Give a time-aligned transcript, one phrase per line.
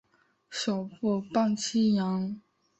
[0.49, 2.41] 首府磅清扬。